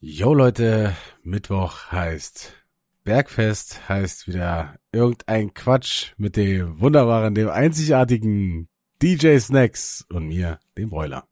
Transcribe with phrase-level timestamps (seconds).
[0.00, 0.94] Jo Leute,
[1.24, 2.52] Mittwoch heißt
[3.02, 8.68] Bergfest, heißt wieder irgendein Quatsch mit dem wunderbaren, dem einzigartigen
[9.02, 11.26] DJ Snacks und mir, dem Broiler.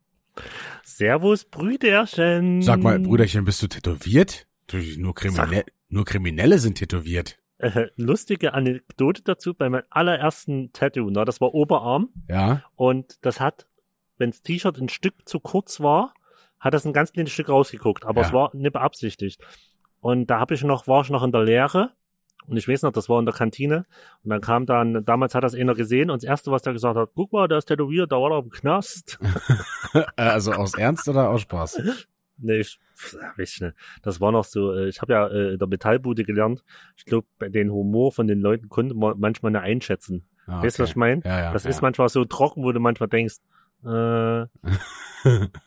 [0.83, 2.61] Servus, Brüderchen.
[2.61, 4.49] Sag mal, Brüderchen, bist du tätowiert?
[4.97, 7.39] Nur, Kriminelle, nur Kriminelle sind tätowiert.
[7.59, 11.09] Äh, lustige Anekdote dazu bei meinem allerersten Tattoo.
[11.11, 12.09] Na, das war Oberarm.
[12.29, 12.65] Ja.
[12.75, 13.69] Und das hat,
[14.19, 16.15] wenn das T-Shirt ein Stück zu kurz war,
[16.61, 18.27] hat das ein ganz kleines Stück rausgeguckt, aber Ja.
[18.29, 19.41] es war nicht beabsichtigt.
[20.01, 21.91] Und da habe ich noch, war ich noch in der Lehre
[22.47, 23.87] und ich weiß noch, das war in der Kantine
[24.23, 26.97] und dann kam dann, damals hat das einer gesehen und das erste, was der gesagt
[26.97, 29.19] hat, guck mal, der ist tätowiert, da war er im Knast.
[29.95, 31.81] Äh, Also aus Ernst oder aus Spaß?
[32.39, 32.79] nee, ich,
[33.39, 33.75] weiß ich nicht.
[34.03, 36.63] Das war noch so, äh, ich habe ja äh, in der Metallbude gelernt.
[36.97, 40.29] Ich glaube, den Humor von den Leuten konnte man manchmal nicht einschätzen.
[40.47, 41.23] Ah, Weißt du, was ich meine?
[41.25, 41.53] Ja, ja.
[41.53, 41.71] das ja.
[41.71, 43.37] ist manchmal so trocken, wo du manchmal denkst,
[43.87, 44.47] äh,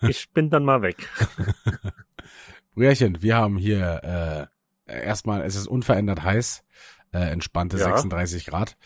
[0.02, 1.10] ich bin dann mal weg.
[2.74, 4.50] Brüderchen, wir haben hier
[4.88, 6.64] äh, erstmal, es ist unverändert heiß,
[7.12, 7.86] äh, entspannte Ja.
[7.86, 8.78] 36 Grad.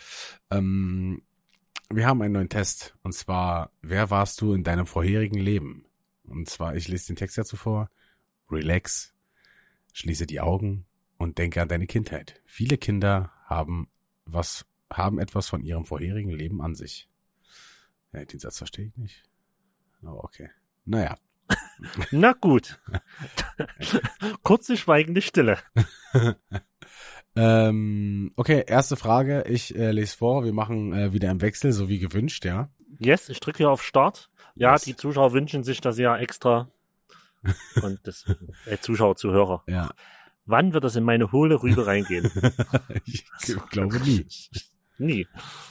[0.50, 1.22] Ähm,
[1.90, 5.84] wir haben einen neuen Test und zwar, wer warst du in deinem vorherigen Leben?
[6.24, 7.90] Und zwar, ich lese den Text dazu vor.
[8.50, 9.14] Relax,
[9.92, 10.86] schließe die Augen
[11.18, 12.40] und denke an deine Kindheit.
[12.46, 13.88] Viele Kinder haben
[14.24, 17.08] was, haben etwas von ihrem vorherigen Leben an sich.
[18.14, 19.22] Ja, den Satz verstehe ich nicht.
[20.02, 20.50] Oh, okay.
[20.84, 21.16] Naja.
[22.10, 22.80] Na gut.
[24.42, 25.58] Kurze schweigende Stille.
[27.36, 29.44] Ähm, okay, erste Frage.
[29.48, 30.44] Ich äh, lese vor.
[30.44, 32.70] Wir machen äh, wieder im Wechsel, so wie gewünscht, ja.
[33.00, 34.30] Yes, ich drücke hier auf Start.
[34.54, 34.82] Ja, Yes.
[34.82, 36.70] die Zuschauer wünschen sich das ja extra.
[37.82, 38.24] Und das,
[38.66, 39.64] äh, Zuschauer, Zuhörer.
[39.66, 39.90] Ja.
[40.46, 42.30] Wann wird das in meine hohle Rübe reingehen?
[43.04, 43.26] ich
[43.70, 44.26] glaube nie.
[44.98, 45.26] Nie.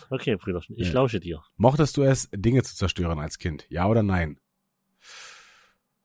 [0.10, 0.94] Okay, Brüderchen, ich Ja.
[0.96, 1.44] lausche dir.
[1.58, 3.66] Mochtest du es, Dinge zu zerstören als Kind?
[3.70, 4.40] Ja oder nein?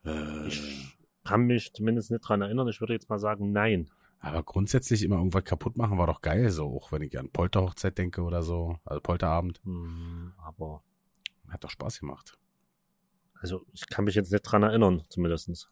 [0.05, 2.67] Äh, Ich kann mich zumindest nicht dran erinnern.
[2.67, 3.89] Ich würde jetzt mal sagen, nein.
[4.21, 7.97] aber grundsätzlich immer irgendwas kaputt machen war doch geil, so auch wenn ich an Polterhochzeit
[7.97, 10.83] denke oder so, also Polterabend, Hm, aber,
[11.49, 12.37] hat doch Spaß gemacht.
[13.35, 15.69] also, ich kann mich jetzt nicht dran erinnern, zumindestens.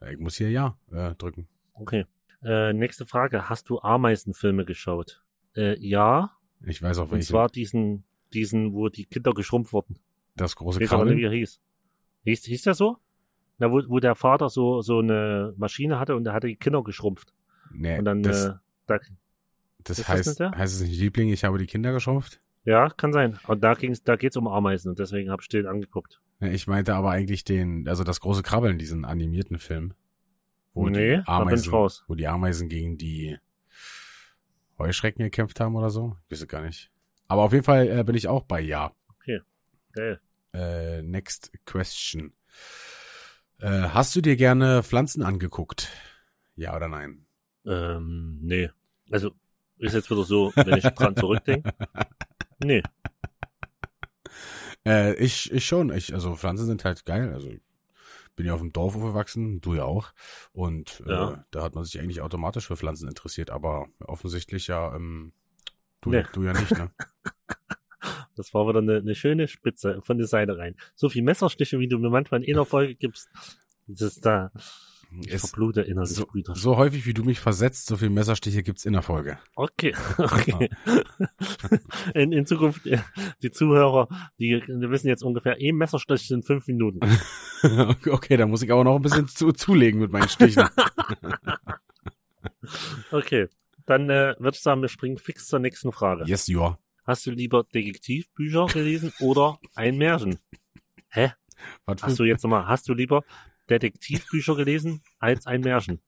[0.00, 1.48] Ja, Ich muss hier ja äh, drücken.
[1.74, 2.06] Okay.
[2.42, 3.48] Äh, nächste Frage.
[3.48, 5.22] Hast du Ameisenfilme geschaut?
[5.54, 6.35] Äh, ja.
[6.64, 7.26] Ich weiß auch Und welchen.
[7.28, 9.98] zwar diesen, diesen, wo die Kinder geschrumpft wurden.
[10.36, 11.18] das große nicht, wie Krabbeln.
[11.18, 11.60] er hieß.
[12.24, 12.96] Hieß, hieß der so?
[13.58, 16.82] Na, wo, wo der Vater so, so eine Maschine hatte und der hatte die Kinder
[16.82, 17.32] geschrumpft.
[17.72, 18.52] Nee, Und dann, das, äh,
[18.86, 18.98] da,
[19.84, 22.40] das ist das heißt, heißt es nicht Liebling, ich habe die Kinder geschrumpft?
[22.64, 23.38] ja, kann sein.
[23.46, 26.20] Und da ging's, da geht's um Ameisen und deswegen hab ich den angeguckt.
[26.40, 29.94] Ja, ich meinte aber eigentlich den, also das große Krabbeln, diesen animierten Film.
[30.74, 32.04] Wo Nee, die da bin ich Ameisen, raus.
[32.08, 33.38] wo die Ameisen gegen die
[34.78, 36.16] Heuschrecken gekämpft haben oder so.
[36.26, 36.90] Ich weiß es gar nicht.
[37.28, 38.92] Aber auf jeden Fall äh, bin ich auch bei Ja.
[39.92, 40.20] Geil.
[40.52, 42.34] Äh, next question.
[43.60, 45.88] Äh, hast du dir gerne Pflanzen angeguckt?
[46.54, 47.26] Ja oder nein?
[47.64, 48.68] Ähm, nee.
[49.10, 49.32] Also,
[49.78, 51.72] ist jetzt wieder so, wenn ich dran zurückdenke.
[52.62, 52.82] Nee.
[54.86, 55.92] Äh, ich, ich schon.
[55.92, 57.32] Ich, also Pflanzen sind halt geil.
[57.34, 57.50] Also
[58.36, 60.12] bin ja auf dem Dorf aufgewachsen, du ja auch.
[60.52, 61.44] Und äh, Ja.
[61.50, 65.32] da hat man sich eigentlich automatisch für Pflanzen interessiert, aber offensichtlich ja, ähm,
[66.02, 66.24] du, Nee.
[66.32, 66.90] du ja nicht, ne?
[68.36, 70.76] Das war wieder eine, eine schöne Spitze von der Seite rein.
[70.94, 73.28] So viel Messerstiche, wie du mir manchmal in einer Folge gibst.
[73.86, 74.52] Das ist da.
[75.24, 76.54] Ich Es, verblute innerlich, so, Brüder.
[76.54, 79.38] so häufig wie du mich versetzt, so viel Messerstiche gibt's in der Folge.
[79.54, 80.68] Okay, okay.
[82.14, 82.98] In, in Zukunft, äh,
[83.42, 87.00] die Zuhörer, die, die wissen jetzt ungefähr, eh Messerstich sind fünf Minuten.
[88.10, 90.68] okay, da muss ich aber noch ein bisschen zu, zulegen mit meinen Stichen.
[93.10, 93.48] Okay,
[93.86, 96.24] dann äh, würde ich sagen, wir springen fix zur nächsten Frage.
[96.26, 96.78] yes, ja.
[97.04, 100.38] Hast du lieber Detektivbücher gelesen oder ein Märchen?
[101.08, 101.32] Hä?
[101.84, 103.22] Was Hast du jetzt nochmal, hast du lieber
[103.70, 106.00] Detektivbücher gelesen als ein Märchen?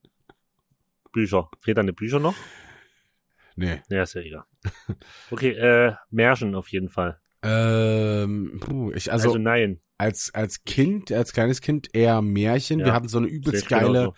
[1.12, 1.50] Bücher.
[1.60, 2.34] Fehlt deine Bücher noch?
[3.56, 3.80] nee.
[3.88, 4.44] Ja, ist ja egal.
[5.30, 7.20] Okay, äh, Märchen auf jeden Fall.
[7.42, 9.80] Ähm, puh, ich, also, Also, nein.
[9.96, 12.80] als, als Kind, als kleines Kind eher Märchen.
[12.80, 12.86] Ja.
[12.86, 14.14] Wir hatten so eine übelst geile, genauso.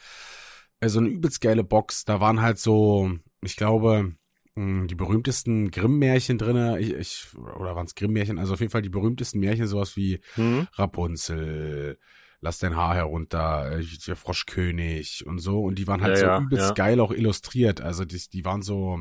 [0.80, 2.04] äh, so eine übelst geile Box.
[2.04, 3.10] Da waren halt so,
[3.42, 4.12] ich glaube,
[4.56, 6.80] mh, die berühmtesten Grimm-Märchen drinne.
[6.80, 8.38] Ich, ich, oder waren es Grimm-Märchen?
[8.38, 10.66] Also auf jeden Fall die berühmtesten Märchen, sowas wie Hm?
[10.74, 11.98] Rapunzel,
[12.42, 15.60] Lass dein Haar herunter, äh, der Froschkönig und so.
[15.62, 16.74] Und die waren halt Ja, so ja, übelst ja.
[16.74, 17.80] geil auch illustriert.
[17.80, 19.00] Also die, die waren so,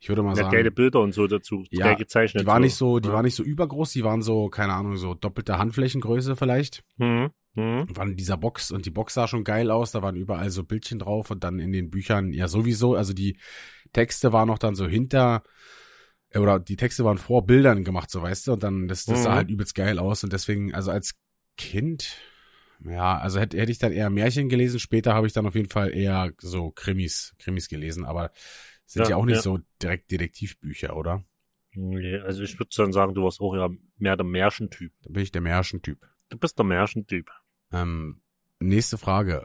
[0.00, 1.64] ich würde mal Ja, sagen, geile Bilder und so dazu.
[1.70, 2.42] Ja, geil gezeichnet.
[2.42, 5.14] die waren nicht so, die waren nicht so übergroß, die waren so, keine Ahnung, so
[5.14, 6.82] doppelte Handflächengröße vielleicht.
[6.98, 7.30] Hm?
[7.54, 7.86] Hm?
[7.96, 10.62] waren in dieser Box und die Box sah schon geil aus, da waren überall so
[10.62, 13.38] Bildchen drauf und dann in den Büchern ja sowieso, also die
[13.92, 15.42] Texte waren noch dann so hinter
[16.34, 19.30] oder die Texte waren vor Bildern gemacht, so weißt du, und dann das, das sah
[19.30, 19.34] Mhm.
[19.34, 21.14] halt übelst geil aus und deswegen, also als
[21.56, 22.16] Kind
[22.84, 24.78] Ja, also hätte, hätte ich dann eher Märchen gelesen.
[24.78, 28.30] Später habe ich dann auf jeden Fall eher so Krimis, Krimis gelesen, aber
[28.86, 29.42] sind ja, Ja, auch nicht ja.
[29.42, 31.24] so direkt Detektivbücher, oder?
[31.72, 34.92] Nee, also ich würde dann sagen, du warst auch ja mehr der Märchentyp.
[35.02, 36.06] Da bin ich der Märchentyp.
[36.28, 37.30] Du bist der Märchentyp.
[37.72, 38.22] Ähm,
[38.58, 39.44] nächste Frage.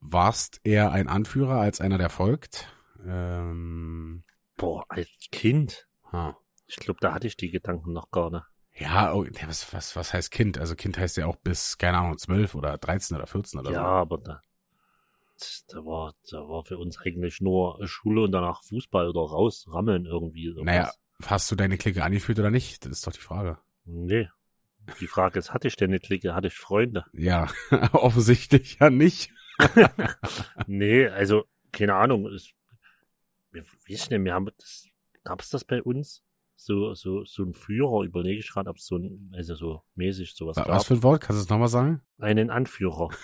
[0.00, 2.68] Warst eher ein Anführer als einer, der folgt?
[3.04, 4.24] Ähm,
[4.56, 5.88] Boah, als Kind.
[6.12, 6.36] ha.
[6.66, 8.44] Ich glaube, da hatte ich die Gedanken noch gar nicht.
[8.74, 10.58] Ja, oh, ja, was, was, was heißt Kind?
[10.58, 13.80] Also Kind heißt ja auch bis, keine Ahnung, 12 oder 13 oder 14 oder ja,
[13.80, 13.84] so.
[13.84, 14.40] aber da,
[15.68, 20.06] da war, da war für uns eigentlich nur Schule und danach Fußball oder raus, rammeln
[20.06, 20.52] irgendwie.
[20.52, 20.64] Sowas.
[20.64, 20.90] Naja,
[21.26, 22.84] hast du deine Clique angeführt oder nicht?
[22.84, 23.58] Das ist doch die Frage.
[23.84, 24.28] Nee.
[25.00, 26.34] Die Frage ist, hatte ich denn eine Clique?
[26.34, 27.04] Hatte ich Freunde?
[27.12, 27.48] Ja,
[27.92, 29.30] offensichtlich ja nicht.
[30.66, 32.26] Nee, also, keine Ahnung.
[32.26, 32.52] Es,
[33.50, 34.88] wir wissen nicht, wir haben das,
[35.24, 36.24] gab's das bei uns?
[36.64, 40.34] So, so, so ein Führer, überlege ich gerade, ob es so ein, also so mäßig
[40.34, 40.68] sowas gab.
[40.68, 41.20] Was für ein Wort?
[41.20, 42.02] Kannst du es nochmal sagen?
[42.18, 43.08] Einen Anführer.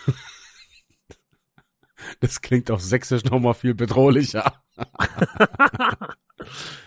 [2.20, 4.62] Das klingt auf Sächsisch nochmal viel bedrohlicher.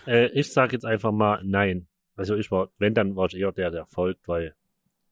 [0.06, 1.86] äh, ich sage jetzt einfach mal nein.
[2.16, 4.54] Also ich war, wenn, dann war ich eher der, der folgt, weil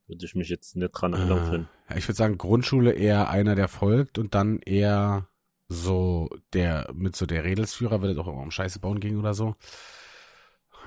[0.06, 1.68] würde ich mich jetzt nicht dran erinnern können.
[1.88, 5.28] Äh, ich würde sagen, Grundschule eher einer, der folgt und dann eher
[5.68, 9.34] so der, mit so der Redelsführer, wenn es auch immer um Scheiße bauen ging oder
[9.34, 9.54] so.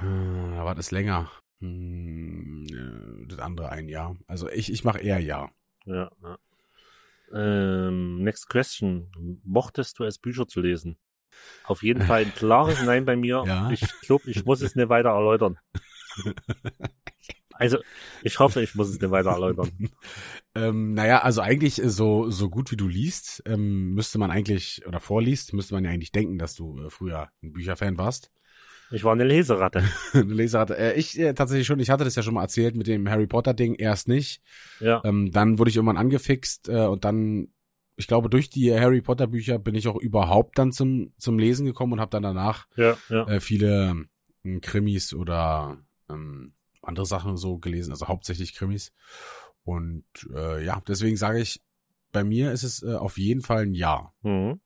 [0.03, 1.31] Hm, Da war das länger.
[1.59, 4.15] Hm, äh, Das andere ein Jahr.
[4.27, 5.50] Also ich, ich mache eher ja.
[5.85, 6.38] Ja, ja.
[7.33, 9.41] Ähm, next question.
[9.44, 10.97] Mochtest du es, Bücher zu lesen?
[11.63, 13.44] Auf jeden Fall ein klares Nein bei mir.
[13.47, 13.71] Ja.
[13.71, 15.57] Ich glaube, ich muss es nicht weiter erläutern.
[17.56, 17.77] Also,
[18.23, 19.71] ich hoffe, ich muss es nicht weiter erläutern.
[20.56, 24.99] Ähm, naja, also eigentlich so, so gut wie du liest, ähm, müsste man eigentlich, oder
[24.99, 28.29] vorliest, müsste man ja eigentlich denken, dass du äh, früher ein Bücherfan warst.
[28.94, 29.84] Ich war eine Leseratte.
[30.13, 30.78] Eine Leseratte.
[30.78, 33.25] Äh, ich äh, tatsächlich schon, ich hatte das ja schon mal erzählt mit dem Harry
[33.25, 34.42] Potter Ding, erst nicht.
[34.80, 35.01] Ja.
[35.04, 37.48] Ähm, dann wurde ich irgendwann angefixt äh, und dann,
[37.95, 41.66] ich glaube, durch die Harry Potter Bücher bin ich auch überhaupt dann zum, zum Lesen
[41.66, 43.28] gekommen und habe dann danach Ja, ja.
[43.28, 44.06] äh, viele
[44.44, 46.54] ähm, Krimis oder ähm,
[46.84, 48.94] andere Sachen so gelesen, also hauptsächlich Krimis.
[49.63, 50.06] Und
[50.36, 51.62] äh, ja, deswegen sage ich,
[52.12, 54.13] bei mir ist es äh, auf jeden Fall ein Ja.
[54.22, 54.60] Mhm.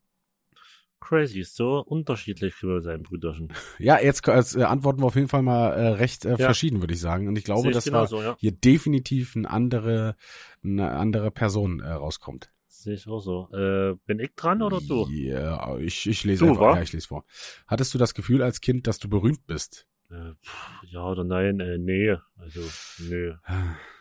[0.99, 3.53] Crazy, so unterschiedlich können wir sein, Brüderchen.
[3.79, 6.37] Ja, jetzt als, äh, antworten wir auf jeden Fall mal äh, recht äh, Ja.
[6.37, 7.27] verschieden, würde ich sagen.
[7.27, 8.35] Und ich glaube, dass war genauso, ja.
[8.39, 10.15] hier definitiv eine andere,
[10.63, 12.51] eine andere Person äh, rauskommt.
[12.67, 13.47] Sehe ich auch so.
[13.53, 15.07] Äh, bin ich dran oder du?
[15.09, 16.61] Ja, ich, ich lese Du, einfach.
[16.61, 16.75] wa?
[16.75, 17.25] Ja, ich lese vor.
[17.67, 19.87] Hattest du das Gefühl als Kind, dass du berühmt bist?
[20.09, 21.59] Äh, pff, ja oder nein?
[21.59, 22.15] Äh, nee.
[22.37, 22.61] Also,
[22.99, 23.35] nö.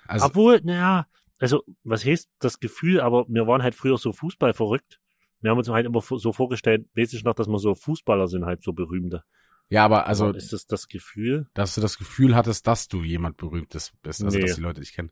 [0.06, 1.06] Also, Obwohl, naja,
[1.38, 5.00] also, was heißt das Gefühl, aber wir waren halt früher so Fußball verrückt.
[5.46, 8.44] Wir haben uns halt immer so vorgestellt, weiß ich noch, dass wir so Fußballer sind,
[8.44, 9.22] halt so berühmte.
[9.69, 11.46] ja, aber also, ist das das Gefühl?
[11.54, 14.44] dass du das Gefühl hattest, dass du jemand Berühmtes bist, also Nee.
[14.44, 15.10] dass die Leute dich kennen.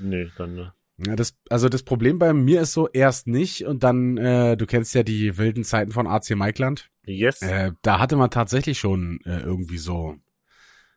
[0.00, 0.70] Nee, dann, äh,
[1.06, 4.66] Ja, das, also das Problem bei mir ist so, erst nicht und dann, äh, du
[4.66, 6.90] kennst ja die wilden Zeiten von AC Maikland.
[7.06, 7.40] yes.
[7.42, 10.16] Äh, da hatte man tatsächlich schon äh, irgendwie so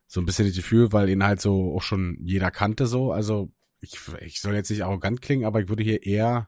[0.07, 3.11] so ein bisschen das Gefühl, weil ihn halt so auch schon jeder kannte so.
[3.11, 6.47] Also ich, ich soll jetzt nicht arrogant klingen, aber ich würde hier eher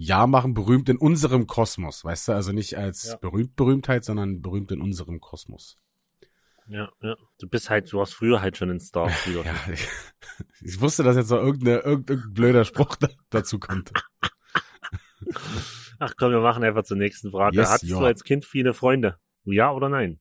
[0.00, 2.32] ja machen, berühmt in unserem Kosmos, weißt du?
[2.32, 3.16] Also nicht als Ja.
[3.16, 5.76] berühmt Berühmtheit, sondern berühmt in unserem Kosmos.
[6.68, 7.16] ja, ja.
[7.40, 9.10] Du bist halt, du warst früher halt schon ein Star.
[9.24, 9.52] Brüderchen.
[9.66, 9.88] Ja, ich,
[10.60, 13.90] ich wusste, dass jetzt noch irgendeine, irgendein blöder Spruch da, dazu kommt.
[15.98, 17.56] Ach komm, wir machen einfach zur nächsten Frage.
[17.56, 17.98] Yes, Hattest ja.
[17.98, 19.18] du als Kind viele Freunde?
[19.44, 20.20] Ja oder nein?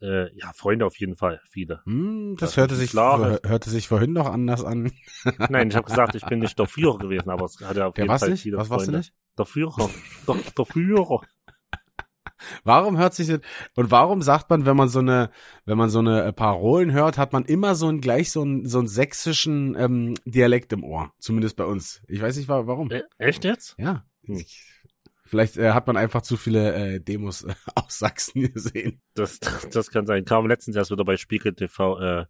[0.00, 1.80] Äh, ja, Freunde auf jeden Fall, viele.
[1.84, 3.40] Hm, das Das hörte sich, klar.
[3.44, 4.92] hörte sich vorhin noch anders an.
[5.48, 7.94] Nein, ich habe gesagt, ich bin nicht der Führer gewesen, aber es hat ja auf
[7.94, 8.42] Der jeden war's Fall nicht?
[8.42, 9.12] viele Was warst du nicht?
[9.38, 9.90] Der Führer.
[10.28, 11.20] Der, der Führer.
[12.64, 13.40] Warum hört sich das,
[13.76, 15.30] und warum sagt man, wenn man so eine,
[15.64, 18.66] wenn man so eine äh, Parolen hört, hat man immer so ein gleich so einen
[18.66, 22.02] so einen sächsischen ähm, Dialekt im Ohr, zumindest bei uns.
[22.08, 22.90] Ich weiß nicht wa- warum.
[22.90, 23.74] Äh, echt jetzt?
[23.78, 24.36] Ja, Hm.
[24.36, 24.62] ich,
[25.26, 29.00] vielleicht äh, hat man einfach zu viele äh, Demos äh, aus Sachsen gesehen.
[29.14, 29.38] Das,
[29.72, 30.24] das kann sein.
[30.24, 32.26] Kam letztens erst wieder bei Spiegel TV, äh,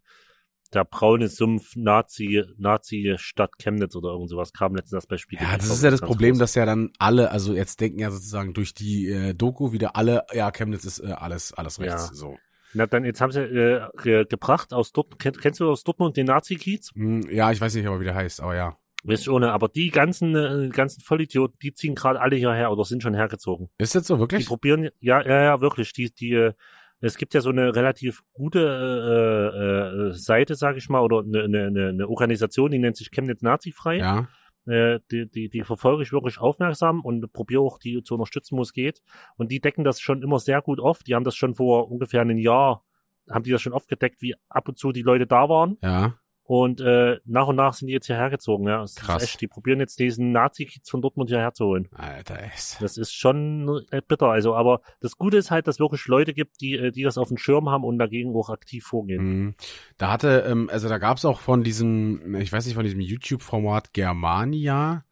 [0.73, 5.43] der braune Sumpf Nazi, Nazi Stadt Chemnitz oder irgend sowas kam letztens erst bei Spiegel
[5.45, 5.57] Ja, TV.
[5.59, 6.39] das ist ja das ganz Problem, groß.
[6.39, 10.23] dass ja dann alle, also jetzt denken ja sozusagen durch die äh, Doku wieder alle,
[10.33, 12.09] ja, Chemnitz ist äh, alles, alles rechts.
[12.09, 12.13] Ja.
[12.13, 12.37] So.
[12.73, 16.17] Na, dann, jetzt haben sie äh, ge gebracht aus Dortmund, kenn, kennst du aus Dortmund
[16.17, 16.91] den Nazi-Kiez?
[16.95, 18.77] Hm, ja, ich weiß nicht aber, wie der heißt, aber ja.
[19.03, 23.03] Ich ohne, aber die ganzen, äh, ganzen Vollidioten, die ziehen gerade alle hierher oder sind
[23.03, 23.69] schon hergezogen.
[23.77, 24.47] Ist das so Die wirklich?
[24.47, 25.93] probieren, ja, ja, ja, wirklich.
[25.93, 26.53] Die, die, äh,
[26.99, 31.43] es gibt ja so eine relativ gute äh, äh, Seite, sage ich mal, oder eine,
[31.43, 33.97] eine, eine- Organisation, die nennt sich Chemnitz Nazi-frei.
[33.97, 34.27] Ja.
[34.65, 38.63] Äh, die, die, die verfolge ich wirklich aufmerksam und probiere auch die zu unterstützen, wo
[38.63, 39.01] es geht.
[39.37, 41.03] Und die decken das schon immer sehr gut auf.
[41.03, 42.83] Die haben das schon vor ungefähr einem Jahr,
[43.29, 45.77] haben die das schon oft gedeckt, wie ab und zu die Leute da waren.
[45.83, 46.15] Ja.
[46.49, 48.79] Und äh, nach und nach sind die jetzt hierher gezogen, ja.
[48.79, 49.21] Das Krass.
[49.21, 51.89] Ist echt, die probieren jetzt diesen Nazi-Kids von Dortmund hierher zu holen.
[51.91, 52.81] Alter, ist.
[52.81, 54.27] Das ist schon bitter.
[54.27, 57.17] Also, aber das Gute ist halt, dass es wirklich Leute gibt, die, äh, die das
[57.17, 59.23] auf dem Schirm haben und dagegen auch aktiv vorgehen.
[59.25, 59.55] Mhm.
[59.97, 63.91] Da hatte, ähm, also da gab's auch von diesem, ich weiß nicht, von diesem YouTube-Format
[63.91, 65.03] Germania.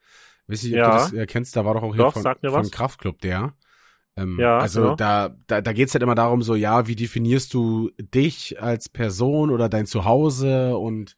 [0.47, 0.87] Weiß nicht, ob Ja.
[0.91, 2.71] du das äh, kennst, da war doch auch hier Doch, von, von.
[2.71, 3.53] Kraftclub der.
[4.17, 4.95] Ähm, Ja, also genau.
[4.95, 9.49] da, da, da geht's halt immer darum, so, ja, wie definierst du dich als Person
[9.51, 11.15] oder dein Zuhause und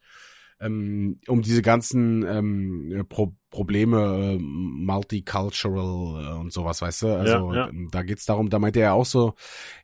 [0.60, 7.08] ähm, um diese ganzen ähm, äh, Pro Probleme, äh, multicultural äh, und sowas, weißt du?
[7.16, 7.72] Also Ja, ja.
[7.92, 9.36] da geht's darum, da meinte er auch so,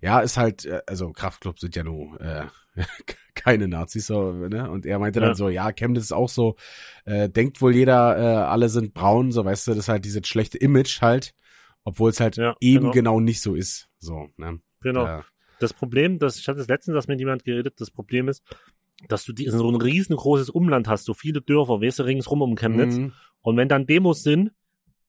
[0.01, 2.45] ja, ist halt, äh, also Kraftclub sind ja nur äh,
[3.35, 4.69] keine Nazis, so, ne?
[4.69, 5.27] Und er meinte Ja.
[5.27, 6.55] dann so, ja, Chemnitz ist auch so,
[7.05, 10.27] äh, denkt wohl jeder, äh, alle sind braun, so weißt du, das ist halt dieses
[10.27, 11.33] schlechte Image halt,
[11.83, 12.91] obwohl es halt Ja, eben genau.
[12.91, 13.19] genau.
[13.19, 13.89] nicht so ist.
[13.99, 14.59] So, ne?
[14.81, 15.05] Genau.
[15.05, 15.25] Ja.
[15.59, 18.43] Das Problem, das, ich hatte das letztens das mit jemand geredet, das Problem ist,
[19.07, 22.55] dass du die, so ein riesengroßes Umland hast, so viele Dörfer, weißt du, ringsrum um
[22.55, 22.95] Chemnitz.
[22.95, 23.13] Mhm.
[23.41, 24.51] Und wenn dann Demos sind,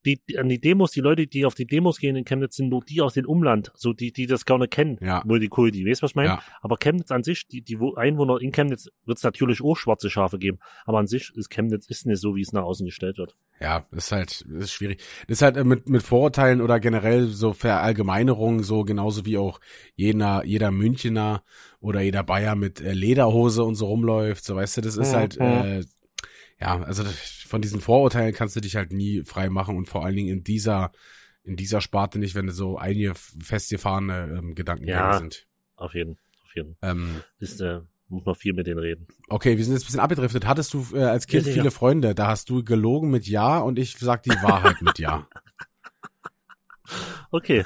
[0.04, 2.68] die, die, an die Demos, die Leute, die auf die Demos gehen in Chemnitz, sind
[2.68, 5.22] nur die aus dem Umland, so die, die das gerne kennen, Ja.
[5.24, 6.28] Multikulti, weißt du, was ich meine?
[6.28, 6.42] Ja.
[6.60, 10.10] Aber Chemnitz an sich, die, die Wo- Einwohner in Chemnitz, wird es natürlich auch schwarze
[10.10, 13.18] Schafe geben, aber an sich ist Chemnitz ist nicht so, wie es nach außen gestellt
[13.18, 13.36] wird.
[13.60, 15.00] Ja, ist halt, ist schwierig.
[15.28, 19.60] Das ist halt äh, mit, mit Vorurteilen oder generell so Verallgemeinerungen, so genauso wie auch
[19.94, 21.42] jeder, jeder Münchner
[21.80, 25.16] oder jeder Bayer mit äh, Lederhose und so rumläuft, so weißt du, das ist Mhm.
[25.16, 25.84] halt, äh,
[26.60, 30.04] ja, also das, von diesen Vorurteilen kannst du dich halt nie frei machen und vor
[30.04, 30.90] allen Dingen in dieser,
[31.44, 35.16] in dieser Sparte nicht, wenn du so einige festgefahrene ähm, Gedanken Ja.
[35.16, 35.46] sind.
[35.76, 36.76] Auf jeden, auf jeden.
[36.82, 39.06] Ähm, Ist, äh, muss man viel mit denen reden.
[39.28, 40.48] okay, wir sind jetzt ein bisschen abgedriftet.
[40.48, 42.12] Hattest du äh, als Kind Ja, viele Freunde?
[42.16, 45.24] Da hast du gelogen mit Ja und ich sag die Wahrheit mit Ja.
[47.30, 47.64] Okay,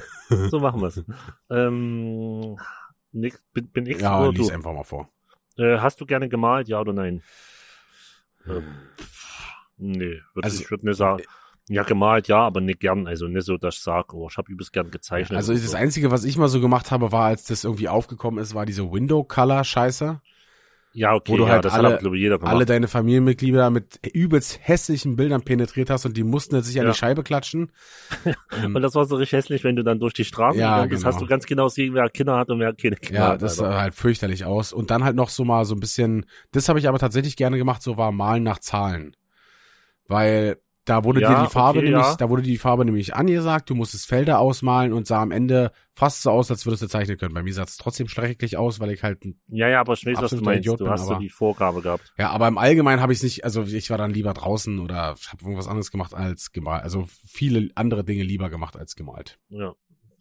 [0.50, 1.02] so machen wir's.
[1.50, 2.58] ähm,
[3.12, 4.54] Nick, bin, bin ich Ja, oder lies du?
[4.54, 5.08] einfach mal vor.
[5.56, 7.22] Äh, hast du gerne gemalt, ja oder nein?
[8.46, 8.64] Ähm,
[9.78, 11.22] nee, würde Also, ich würde nicht sagen.
[11.70, 13.06] Ja, gemalt, ja, aber nicht gern.
[13.06, 15.36] Also nicht so, dass ich sage, oh, ich habe übelst gern gezeichnet.
[15.36, 15.76] Also das so.
[15.76, 18.90] Einzige, was ich mal so gemacht habe, war, als das irgendwie aufgekommen ist, war diese
[18.90, 20.20] Window-Color-Scheiße,
[20.94, 25.16] Ja, okay, wo du ja, halt das alle- hat alle deine Familienmitglieder mit übelst hässlichen
[25.16, 26.92] Bildern penetriert hast und die mussten jetzt sich an Ja.
[26.92, 27.70] die Scheibe klatschen.
[28.64, 30.88] Ähm, und das war so richtig hässlich, wenn du dann durch die Straße Ja, gegangen
[30.88, 31.14] bist, genau.
[31.14, 33.42] hast du ganz genau gesehen, wer Kinder hat und wer keine Kinder ja, hat.
[33.42, 33.72] das Alter.
[33.72, 34.72] sah halt fürchterlich aus.
[34.72, 37.58] Und dann halt noch so mal so ein bisschen, das habe ich aber tatsächlich gerne
[37.58, 39.14] gemacht, so war Malen nach Zahlen.
[40.08, 42.16] Weil da wurde Ja, dir die Farbe okay, nämlich, ja.
[42.16, 45.70] da wurde dir die Farbe nämlich angesagt, du musstest Felder ausmalen und sah am Ende
[45.94, 47.34] fast so aus, als würdest du zeichnen können.
[47.34, 50.16] Bei mir sah es trotzdem schrecklich aus, weil ich halt ja, ja, aber ich weiß,
[50.22, 50.60] was du meinst.
[50.60, 52.14] Idiot du bin, hast so aber- die Vorgabe gehabt.
[52.16, 55.42] Ja, aber im Allgemeinen habe ich nicht, also ich war dann lieber draußen oder habe
[55.42, 56.82] irgendwas anderes gemacht als gemalt.
[56.84, 59.38] Also viele andere Dinge lieber gemacht als gemalt.
[59.50, 59.74] Ja,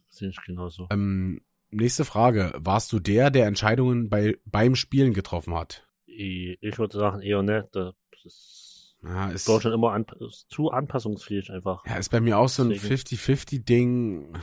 [0.10, 0.88] sehe ich genauso.
[0.92, 1.40] Ähm,
[1.70, 2.52] nächste Frage.
[2.58, 5.88] Warst du der, der Entscheidungen bei, beim Spielen getroffen hat?
[6.08, 7.68] Ich, ich würde sagen, eher nicht.
[7.72, 7.94] Das
[8.26, 8.67] ist
[9.04, 11.86] Ja, ist, Deutschland immer an, ist zu anpassungsfähig einfach.
[11.86, 12.96] ja, ist bei mir auch so ein Deswegen.
[12.96, 14.38] 50-50-Ding.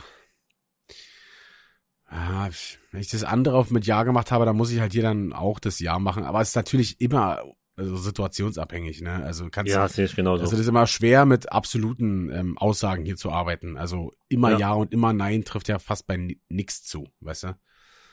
[2.09, 2.49] Ja,
[2.91, 5.33] wenn ich das andere auf mit Ja gemacht habe, dann muss ich halt hier dann
[5.33, 6.23] auch das Ja machen.
[6.23, 7.41] Aber es ist natürlich immer
[7.77, 9.21] also situationsabhängig, ne?
[9.25, 10.43] Also kannst Ja, sehe ich genauso.
[10.43, 13.75] Also das ist immer schwer mit absoluten ähm, Aussagen hier zu arbeiten.
[13.75, 14.59] Also immer ja.
[14.59, 14.73] Ja.
[14.73, 17.59] und immer Nein trifft ja fast bei ni- nix zu, weißt du?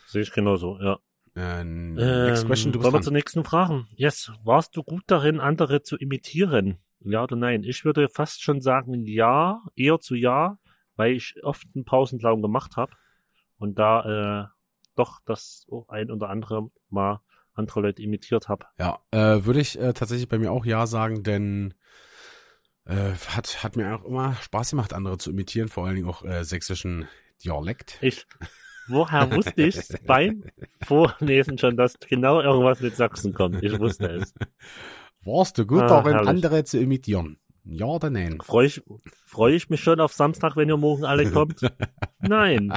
[0.08, 0.99] Sehe ich genauso, ja.
[1.35, 3.87] Äh, next Ähm, question, du bist wollen wir zur nächsten Frage.
[3.97, 4.33] Yes.
[4.45, 6.79] Warst du gut darin, andere zu imitieren?
[7.01, 7.65] Ja oder nein?
[7.65, 10.59] Ich würde fast schon sagen ja, eher zu ja,
[10.97, 12.93] weil ich oft einen Pausenclown gemacht habe
[13.59, 14.47] und da äh,
[14.95, 17.21] doch das ein oder andere mal
[17.55, 18.67] andere Leute imitiert habe.
[18.79, 21.75] Ja, äh, würde ich äh, tatsächlich bei mir auch Ja sagen, denn
[22.85, 26.25] äh, hat, hat mir auch immer Spaß gemacht, andere zu imitieren, vor allen Dingen auch
[26.25, 27.09] äh, sächsischen
[27.45, 27.99] Dialekt.
[28.01, 28.27] Ich,
[28.92, 30.44] woher wusste ich beim
[30.84, 33.62] Vorlesen schon, dass genau irgendwas mit Sachsen kommt?
[33.62, 34.34] Ich wusste es.
[35.25, 36.28] Warst du gut Ah, darin, herrlich.
[36.28, 37.38] andere zu imitieren?
[37.64, 38.38] Ja oder nein?
[38.42, 38.82] Freue ich,
[39.25, 41.61] freu ich mich schon auf Samstag, wenn ihr morgen alle kommt?
[42.20, 42.72] Nein.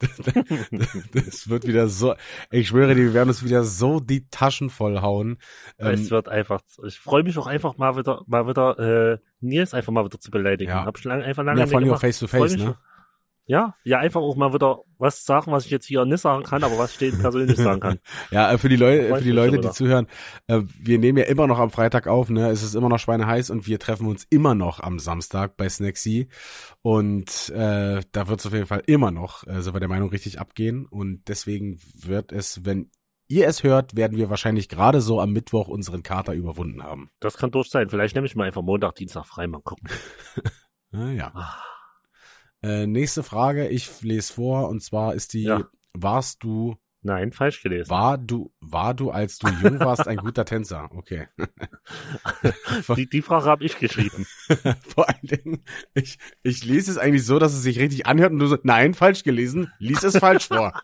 [1.12, 2.14] das wird wieder so,
[2.50, 5.38] ich schwöre dir, wir werden uns wieder so die Taschen vollhauen.
[5.78, 9.74] Ähm, es wird einfach, ich freue mich auch einfach mal wieder, mal wieder, äh, Nils
[9.74, 10.70] einfach mal wieder zu beleidigen.
[10.70, 10.84] Ja.
[10.84, 12.76] Hab schon lange, einfach lange ja, vor allem auch face to face, ne?
[13.46, 16.62] Ja, ja, einfach auch mal wieder was sagen, was ich jetzt hier nicht sagen kann,
[16.62, 17.98] aber was steht persönlich sagen kann.
[18.30, 20.06] Ja, für die Leute, für die Leute, die zuhören,
[20.46, 22.48] äh, wir nehmen ja immer noch am Freitag auf, ne?
[22.50, 26.28] Es ist immer noch schweineheiß und wir treffen uns immer noch am Samstag bei Snacksy.
[26.82, 30.10] Und äh, da wird es auf jeden Fall immer noch, äh, so wir der Meinung,
[30.10, 30.86] richtig abgehen.
[30.86, 32.90] Und deswegen wird es, wenn
[33.30, 37.10] ihr es hört, werden wir wahrscheinlich gerade so am Mittwoch unseren Kater überwunden haben.
[37.20, 37.88] Das kann durch sein.
[37.88, 39.88] Vielleicht nehme ich mal einfach Montag, Dienstag frei, mal gucken.
[40.92, 41.30] Ah, ja.
[41.36, 41.62] Ah,
[42.62, 45.64] Äh, nächste Frage, ich lese vor, und zwar ist die, Ja.
[45.92, 47.88] warst du Nein, falsch gelesen.
[47.88, 50.90] War du, war du, als du jung warst, ein guter Tänzer?
[50.92, 51.28] Okay.
[52.94, 54.26] die, die Frage habe ich geschrieben.
[54.86, 55.64] Vor allen Dingen,
[55.94, 58.92] ich, ich lese es eigentlich so, dass es sich richtig anhört und du so, nein,
[58.92, 60.72] falsch gelesen, lies es falsch vor.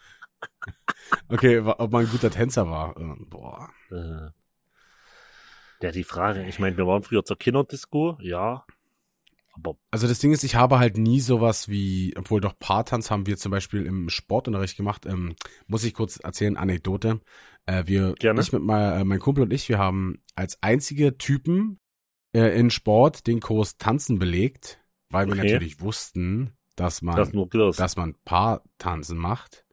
[1.28, 2.96] Okay, ob man ein guter Tänzer war.
[2.96, 3.70] Äh, Boah.
[3.90, 4.30] Äh,
[5.82, 8.64] ja, die Frage, ich meine, wir waren früher zur Kinderdisco, ja.
[9.56, 13.26] Aber Also das Ding ist, ich habe halt nie sowas wie, obwohl doch Paartanz haben
[13.26, 15.06] wir zum Beispiel im Sportunterricht gemacht.
[15.06, 15.34] Ähm,
[15.66, 17.20] muss ich kurz erzählen, Anekdote.
[17.64, 18.40] Äh, wir, Gerne.
[18.40, 21.80] ich mit mein, äh, mein Kumpel und ich, wir haben als einzige Typen
[22.32, 24.78] äh, in Sport den Kurs Tanzen belegt,
[25.10, 25.44] weil wir Okay.
[25.44, 29.64] natürlich wussten, dass man, das dass man Paartanzen macht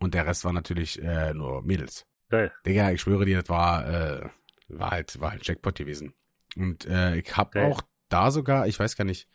[0.00, 2.04] und der Rest war natürlich äh, nur Mädels.
[2.28, 2.52] Geil.
[2.66, 4.28] Digga, ich schwöre dir, das war, äh,
[4.68, 6.12] war halt, war halt Jackpot gewesen.
[6.56, 9.28] Und äh, ich habe auch da sogar, ich weiß gar nicht,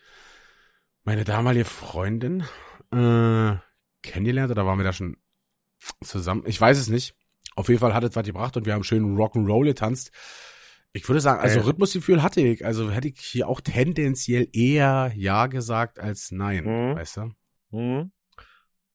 [1.03, 2.41] meine damalige Freundin
[2.91, 3.55] äh,
[4.01, 5.17] kennengelernt oder waren wir da schon
[6.03, 6.43] zusammen?
[6.45, 7.15] Ich weiß es nicht.
[7.55, 10.11] Auf jeden Fall hat es was gebracht und wir haben schön Rock'n'Roll getanzt.
[10.93, 11.61] Ich würde sagen, also.
[11.61, 12.65] Rhythmusgefühl hatte ich.
[12.65, 16.95] Also hätte ich hier auch tendenziell eher Ja gesagt als Nein, Mhm.
[16.95, 17.31] weißt du?
[17.71, 18.11] Mhm.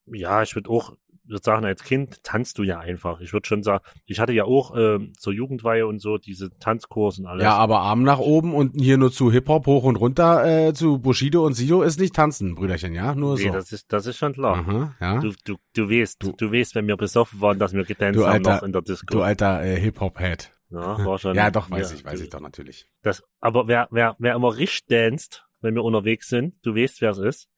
[0.05, 0.95] Ja, ich würde auch
[1.29, 3.19] würd sagen, als Kind tanzt du ja einfach.
[3.21, 7.21] Ich würde schon sagen, ich hatte ja auch ähm, zur Jugendweihe und so diese Tanzkurse
[7.21, 7.43] und alles.
[7.43, 10.99] Ja, aber Arm nach oben und hier nur zu Hip-Hop hoch und runter äh, zu
[10.99, 13.13] Bushido und Sido ist nicht tanzen, Brüderchen, ja?
[13.15, 13.51] Nur nee, so.
[13.53, 14.57] das ist das ist schon klar.
[14.57, 15.19] Aha, ja.
[15.19, 18.41] Du, du, du weißt, Du- du, weißt, wenn wir besoffen waren, dass wir getanzt haben
[18.41, 19.05] noch in der Disco.
[19.13, 20.51] Du alter äh, Hip-Hop-Head.
[20.71, 21.35] ja, war schon.
[21.35, 22.87] Ja, doch, weiß ja, ich, weiß du- ich doch natürlich.
[23.03, 27.11] Das, aber wer, wer, wer immer richtig danst, wenn wir unterwegs sind, du weißt, wer
[27.11, 27.49] es ist,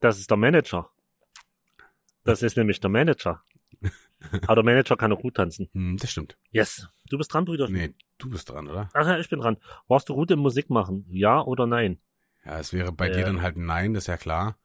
[0.00, 0.88] das ist der Manager.
[2.24, 3.42] Das ist nämlich der Manager.
[4.42, 5.68] Aber der Manager kann auch gut tanzen.
[5.72, 6.36] Hm, das stimmt.
[6.50, 6.88] Yes.
[7.10, 7.68] Du bist dran, Brüder.
[7.68, 8.88] Nee, du bist dran, oder?
[8.94, 9.56] Ach ja, ich bin dran.
[9.88, 11.04] Warst du gut im Musik machen?
[11.10, 12.00] Ja oder nein?
[12.44, 13.12] Ja, es wäre bei Äh.
[13.16, 14.58] dir dann halt ein Nein, das ist ja klar.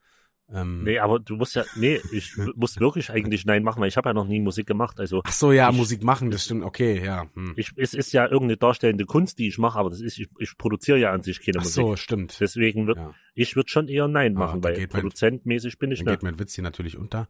[0.50, 3.96] Ähm, Nee, aber du musst ja, nee, ich muss wirklich eigentlich nein machen, weil ich
[3.98, 4.98] habe ja noch nie Musik gemacht.
[4.98, 7.26] Also Ach so, ja, Ich- Musik machen, das stimmt, okay, ja.
[7.34, 7.52] Hm.
[7.56, 10.56] ich, es ist ja irgendeine darstellende Kunst, die ich mache, aber das ist, ich, ich
[10.56, 11.74] produziere ja an sich keine Ach Musik.
[11.84, 12.38] so, stimmt.
[12.40, 13.14] Deswegen wird, Ja.
[13.34, 16.08] ich würde schon eher nein Ah, machen, da weil mein- produzentmäßig bin ich nicht.
[16.10, 17.28] geht mein Witz hier natürlich unter.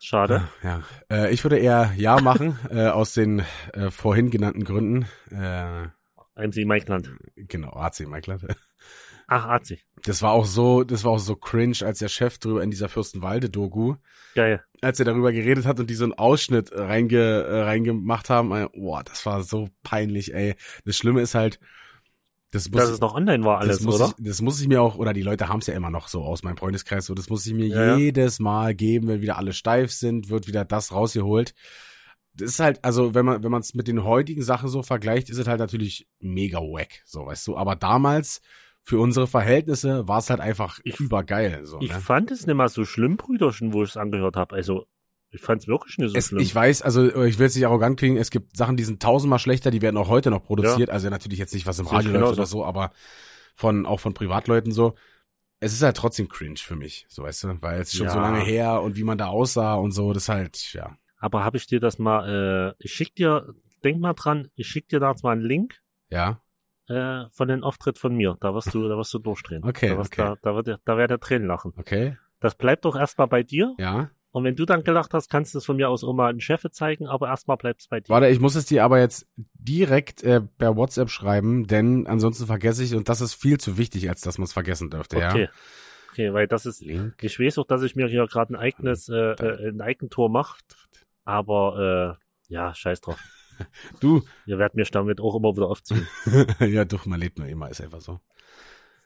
[0.00, 0.48] Schade.
[0.62, 5.06] Ja, äh, ich würde eher Ja machen, äh, aus den äh, vorhin genannten Gründen.
[5.30, 5.86] Äh,
[6.36, 7.10] MC Maikland.
[7.36, 8.38] genau, AC Michael.
[9.26, 9.78] Ach, AC.
[10.02, 12.88] Das war auch so, das war auch so cringe, als der Chef drüber in dieser
[12.88, 13.96] Fürstenwalde-Doku,
[14.34, 14.62] Geil.
[14.82, 18.68] als er darüber geredet hat und die so einen Ausschnitt reinge, äh, reingemacht haben, äh,
[18.74, 20.56] boah, das war so peinlich, ey.
[20.84, 21.58] Das Schlimme ist halt,
[22.54, 24.14] das muss, Dass es noch online war alles, das muss oder?
[24.16, 26.22] Ich, das muss ich mir auch, oder die Leute haben es ja immer noch so
[26.22, 27.96] aus meinem Freundeskreis, so das muss ich mir ja.
[27.96, 31.52] jedes Mal geben, wenn wieder alle steif sind, wird wieder das rausgeholt.
[32.34, 35.30] Das ist halt, also wenn man, wenn man es mit den heutigen Sachen so vergleicht,
[35.30, 37.56] ist es halt natürlich mega wack, so weißt du.
[37.56, 38.40] Aber damals,
[38.86, 41.64] für unsere Verhältnisse, war es halt einfach Ich- übergeil.
[41.64, 42.00] So, Ich ne?
[42.00, 44.54] fand es nicht mal so schlimm, Brüderchen, wo ich es angehört habe.
[44.54, 44.86] Also,
[45.30, 46.40] ich fand es wirklich nicht so Es, schlimm.
[46.42, 49.38] ich weiß, also ich will jetzt nicht arrogant klingen, es gibt Sachen, die sind tausendmal
[49.40, 50.90] schlechter, die werden auch heute noch produziert.
[50.90, 52.92] Also natürlich jetzt nicht, was im Radio läuft oder so, aber
[53.56, 54.94] von auch von Privatleuten so.
[55.60, 58.12] Es ist halt trotzdem cringe für mich, so weißt du, weil es schon Ja.
[58.12, 60.96] so lange her und wie man da aussah und so, das halt, ja.
[61.18, 64.88] Aber habe ich dir das mal, äh, ich schick dir, denk mal dran, ich schick
[64.88, 66.40] dir da jetzt mal einen Link Ja,
[66.88, 68.36] äh, von den Auftritt von mir.
[68.40, 69.64] Da wirst du, da wirst du durchdrehen.
[69.64, 70.22] Okay, da, wirst, okay.
[70.22, 71.72] Da, da, wird, der- da wird der Tränen lachen.
[71.76, 73.74] okay, Das bleibt doch erstmal bei dir.
[73.78, 74.10] ja.
[74.32, 76.40] Und wenn du dann gelacht hast, kannst du es von mir aus auch mal einen
[76.40, 78.08] Chef zeigen, aber erstmal bleibt es bei dir.
[78.08, 82.82] Warte, ich muss es dir aber jetzt direkt äh, per WhatsApp schreiben, denn ansonsten vergesse
[82.82, 85.42] ich und das ist viel zu wichtig, als dass man es vergessen dürfte, Okay.
[85.44, 85.48] ja.
[86.10, 87.14] Okay, weil das ist, Link.
[87.22, 90.56] ich weiß auch, dass ich mir hier gerade ein eigenes, äh, äh, ein Eigentor mache,
[91.24, 92.18] aber
[92.50, 93.18] äh, ja, scheiß drauf.
[94.00, 96.06] Du, Ihr werdet mich damit auch immer wieder aufziehen.
[96.60, 98.20] ja doch, man lebt nur immer, ist einfach so.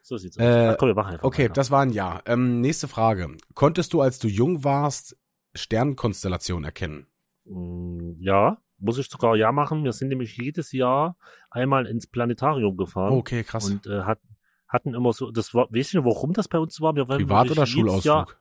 [0.02, 0.44] So sieht's aus.
[0.44, 1.52] Äh, komm, wir machen einfach Okay, weiter.
[1.54, 2.20] das war ein Ja.
[2.26, 3.36] Ähm, nächste Frage.
[3.54, 5.16] Konntest du, als du jung warst,
[5.54, 7.06] Sternkonstellation erkennen?
[7.44, 9.84] Mm, Ja, muss ich sogar ja machen.
[9.84, 11.16] Wir sind nämlich jedes Jahr
[11.50, 13.68] einmal ins Planetarium gefahren Okay, krass.
[13.68, 14.20] und äh, hat,
[14.68, 16.94] hatten immer so, das war, weißt du, warum das bei uns war?
[16.94, 18.38] Wir waren Privat oder jedes Jahr Schulausflug?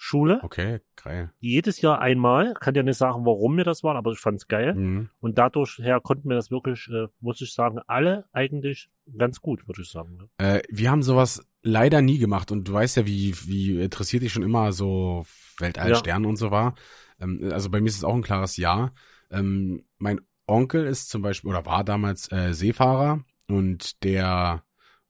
[0.00, 1.32] Schule, Okay, geil.
[1.40, 2.54] jedes Jahr einmal.
[2.54, 4.74] Kann dir nicht sagen, warum wir das waren, aber ich fand's geil.
[4.74, 5.10] Mhm.
[5.18, 9.66] Und dadurch her konnten wir das wirklich, äh, muss ich sagen, alle eigentlich ganz gut,
[9.66, 10.16] würde ich sagen.
[10.16, 10.28] ne?
[10.38, 14.32] Äh, wir haben sowas leider nie gemacht und du weißt ja, wie, wie interessiert ich
[14.32, 15.26] schon immer so
[15.58, 15.96] Weltall, Ja.
[15.96, 16.74] Sterne und so war.
[17.20, 18.92] Ähm, also bei mir ist es auch ein klares Ja.
[19.32, 24.62] Ähm, mein Onkel ist zum Beispiel oder war damals äh, Seefahrer und der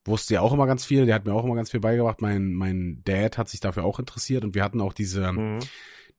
[0.09, 2.21] wusste ja auch immer ganz viel, der hat mir auch immer ganz viel beigebracht.
[2.21, 5.61] Mein, mein Dad hat sich dafür auch interessiert und wir hatten auch diese, Mhm.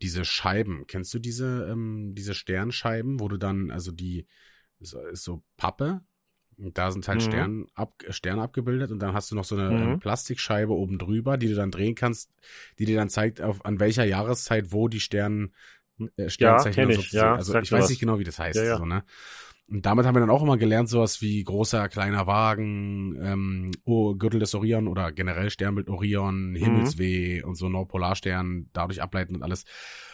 [0.02, 0.86] diese Scheiben.
[0.88, 4.26] Kennst du diese, ähm, diese Sternscheiben, wo du dann, also die,
[4.80, 6.02] so, ist so Pappe,
[6.58, 7.26] und da sind halt Mhm.
[7.26, 9.92] Stern ab, Sterne abgebildet und dann hast du noch so eine Mhm.
[9.94, 12.32] ähm, Plastikscheibe oben drüber, die du dann drehen kannst,
[12.80, 15.54] die dir dann zeigt, auf, an welcher Jahreszeit wo die Stern,
[16.18, 17.34] äh, Sternzeichen kenn oder ich, ja.
[17.36, 17.90] Also ich weiß was.
[17.90, 18.58] nicht genau, wie das heißt.
[18.58, 18.78] Ja, ja.
[18.78, 19.04] So, ne?
[19.70, 24.16] Und damit haben wir dann auch immer gelernt, sowas wie großer, kleiner Wagen, ähm, oh,
[24.16, 29.66] Gürtel des Orion oder generell Sternbild Orion, Himmelsweh und so Nordpolarstern, dadurch ableiten und alles.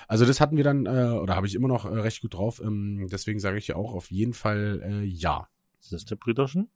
[0.07, 2.61] Also das hatten wir dann, äh, oder habe ich immer noch äh, recht gut drauf.
[2.61, 5.47] Ähm, deswegen sage ich ja auch auf jeden Fall äh, ja.
[5.79, 6.69] Das ist der Brüderchen.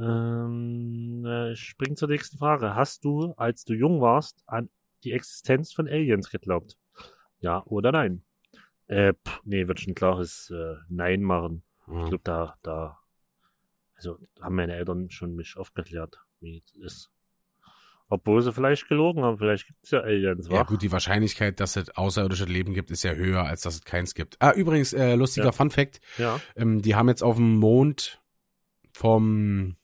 [0.00, 2.74] Ähm, äh, ich spring zur nächsten Frage.
[2.74, 4.68] Hast du, als du jung warst, an
[5.04, 6.76] die Existenz von Aliens geglaubt?
[7.40, 8.22] Ja oder nein?
[8.88, 11.62] Äh, pff, nee, würde ich ein klares äh, Nein machen.
[11.90, 12.08] Ich Ja.
[12.08, 12.98] glaube, da, da,
[13.94, 17.10] also haben meine Eltern schon mich aufgeklärt, wie es ist.
[18.10, 20.54] Obwohl sie vielleicht gelogen haben, vielleicht gibt es ja Aliens, wa?
[20.56, 23.84] Ja gut, die Wahrscheinlichkeit, dass es außerirdisches Leben gibt, ist ja höher, als dass es
[23.84, 24.40] keins gibt.
[24.40, 25.52] Ah, übrigens, äh, lustiger Ja.
[25.52, 26.40] Fun Fact, Ja.
[26.56, 28.22] ähm, die haben jetzt auf dem Mond
[28.92, 29.76] vom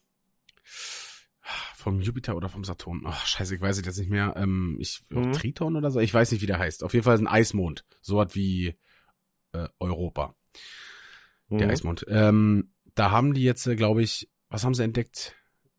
[1.77, 3.03] vom Jupiter oder vom Saturn.
[3.05, 4.33] Ach, scheiße, ich weiß es jetzt nicht mehr.
[4.39, 5.33] Ähm, ich Mhm.
[5.33, 6.83] Triton oder so, ich weiß nicht, wie der heißt.
[6.83, 8.79] Auf jeden Fall ein Eismond, so was wie
[9.53, 10.35] äh, Europa,
[11.51, 11.73] der Mhm.
[11.73, 12.05] Eismond.
[12.09, 15.35] Ähm, da haben die jetzt, äh, glaube ich, was haben sie entdeckt?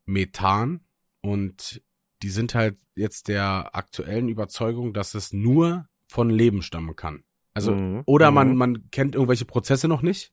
[0.05, 0.81] Methan
[1.21, 1.81] und
[2.21, 7.23] die sind halt jetzt der aktuellen Überzeugung, dass es nur von Leben stammen kann.
[7.53, 8.03] Also Mhm.
[8.05, 8.55] oder man Mhm.
[8.57, 10.31] man kennt irgendwelche Prozesse noch nicht.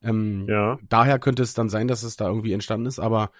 [0.00, 0.78] Ähm, Ja.
[0.88, 3.30] Daher könnte es dann sein, dass es da irgendwie entstanden ist, aber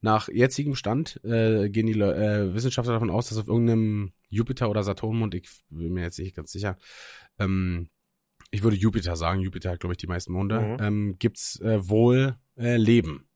[0.00, 4.82] nach jetzigem Stand äh, gehen die äh, Wissenschaftler davon aus, dass auf irgendeinem Jupiter oder
[4.82, 6.76] Saturnmond, ich bin mir jetzt nicht ganz sicher,
[7.38, 7.88] ähm,
[8.52, 10.76] ich würde Jupiter sagen, Jupiter hat glaube ich die meisten Monde, Mhm.
[10.80, 13.28] ähm, gibt's äh, wohl äh, Leben.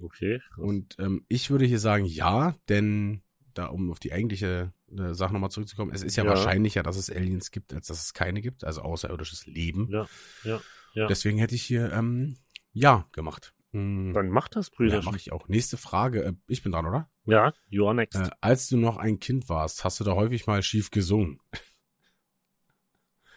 [0.00, 0.40] Okay.
[0.54, 0.58] krass.
[0.58, 3.22] Und ähm, ich würde hier sagen ja, denn
[3.54, 6.30] da um auf die eigentliche äh, Sache nochmal zurückzukommen, es ist ja, Ja.
[6.30, 9.88] wahrscheinlicher, dass es Aliens gibt, als dass es keine gibt, also außerirdisches Leben.
[9.90, 10.06] Ja,
[10.44, 10.60] ja,
[10.94, 11.06] ja.
[11.06, 12.36] Deswegen hätte ich hier ähm,
[12.72, 13.54] ja gemacht.
[13.72, 15.02] Hm, Dann mach das, ja, Brüder.
[15.02, 15.48] mache ich auch.
[15.48, 16.24] Nächste Frage.
[16.24, 17.10] Äh, ich bin dran, oder?
[17.24, 18.18] Ja, you are next.
[18.18, 21.38] Äh, als du noch ein Kind warst, hast du da häufig mal schief gesungen.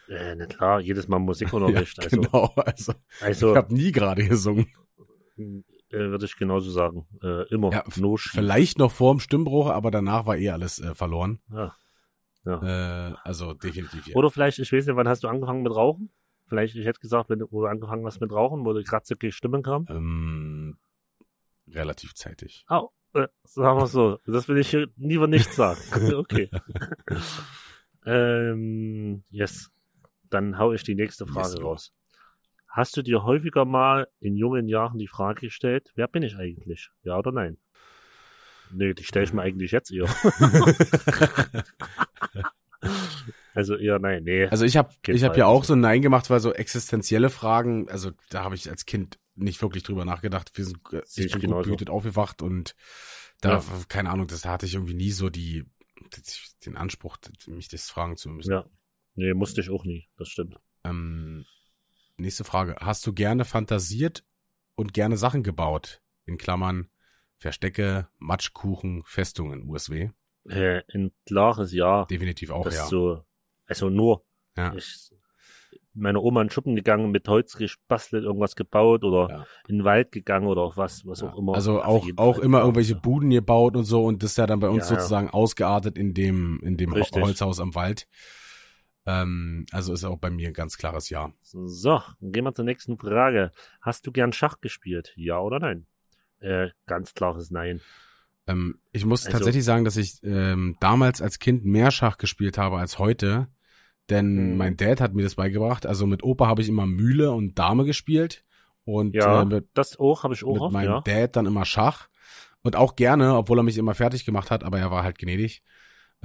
[0.07, 1.99] Äh, na klar, jedes Mal Musikunterricht.
[2.03, 2.53] also, genau.
[2.55, 4.67] Also, also ich habe nie gerade gesungen.
[5.37, 7.07] äh, würde ich genauso sagen.
[7.23, 7.71] Äh, immer.
[7.71, 8.17] Ja, no.
[8.17, 11.39] Vielleicht noch vor dem Stimmbruch, aber danach war eh alles äh, verloren.
[11.51, 11.75] Ja.
[12.45, 13.09] ja.
[13.09, 14.15] Äh, also definitiv ja.
[14.15, 16.11] Oder vielleicht, ich weiß nicht, wann hast du angefangen mit Rauchen?
[16.47, 19.31] Vielleicht, ich hätte gesagt, wenn du, wo du angefangen hast mit Rauchen, wo die kratzige
[19.31, 19.87] Stimmen kam.
[19.89, 20.77] Ähm,
[21.67, 22.65] relativ zeitig.
[23.15, 24.19] Äh, sagen wir so.
[24.27, 25.79] Das will ich hier lieber nicht sagen.
[26.15, 26.49] okay.
[28.05, 29.71] ähm, yes.
[30.29, 31.93] Dann hau ich die nächste Frage raus.
[32.67, 36.89] Hast du dir häufiger mal in jungen Jahren die Frage gestellt, wer bin ich eigentlich?
[37.03, 37.57] Ja oder nein?
[38.71, 40.07] Nee, die stelle ich mir eigentlich jetzt eher.
[43.53, 44.45] also eher nein, nee.
[44.47, 45.39] Also ich habe ich habe weiter.
[45.39, 48.85] ja auch so ein Nein gemacht, weil so existenzielle Fragen, also da habe ich als
[48.85, 50.51] Kind nicht wirklich drüber nachgedacht.
[50.55, 51.63] Wir sind, äh, ich bin gut genauso.
[51.63, 52.75] behütet aufgewacht und
[53.41, 53.63] da, Ja.
[53.87, 55.65] keine Ahnung, das da hatte ich irgendwie nie so die
[56.65, 58.51] den Anspruch, mich das fragen zu müssen.
[58.51, 58.65] Ja.
[59.15, 60.07] Nee, musste ich auch nie.
[60.17, 60.57] Das stimmt.
[60.83, 61.45] Ähm,
[62.17, 62.75] nächste Frage.
[62.79, 64.23] Hast du gerne fantasiert
[64.75, 66.01] und gerne Sachen gebaut?
[66.25, 66.89] In Klammern
[67.37, 70.09] Verstecke, Matschkuchen, Festungen, USW.
[70.49, 72.05] Äh, ein klares Ja.
[72.05, 72.85] Definitiv auch, das ja.
[72.85, 73.23] so,
[73.67, 74.25] also nur,
[74.57, 74.73] ja.
[74.73, 75.11] ich,
[75.93, 79.45] meine Oma in den Schuppen gegangen, mit Holz gebastelt, irgendwas gebaut oder Ja.
[79.67, 81.55] in den Wald gegangen oder was, was auch immer.
[81.55, 82.63] Also auch, auch Fall, immer ja.
[82.63, 84.99] irgendwelche Buden gebaut und so und das ist ja dann bei uns Ja, ja.
[85.01, 87.21] sozusagen ausgeartet in dem, in dem Richtig.
[87.21, 88.07] Holzhaus am Wald.
[89.05, 91.31] Ähm, also ist auch bei mir ein ganz klares Ja.
[91.43, 93.51] So, dann gehen wir zur nächsten Frage.
[93.81, 95.13] Hast du gern Schach gespielt?
[95.15, 95.85] Ja oder nein?
[96.39, 97.81] Äh, ganz klares Nein.
[98.47, 102.57] Ähm, ich muss Also- tatsächlich sagen, dass ich ähm, damals als Kind mehr Schach gespielt
[102.57, 103.47] habe als heute.
[104.09, 104.57] Denn Mhm.
[104.57, 105.85] mein Dad hat mir das beigebracht.
[105.87, 108.43] Also mit Opa habe ich immer Mühle und Dame gespielt.
[108.83, 111.01] Und Ja, äh, mit, das auch, habe ich auch mit oft, meinem ja.
[111.01, 112.07] Dad dann immer Schach.
[112.61, 115.63] Und auch gerne, obwohl er mich immer fertig gemacht hat, aber er war halt gnädig.